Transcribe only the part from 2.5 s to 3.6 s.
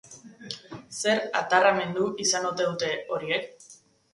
ote dute horiek?.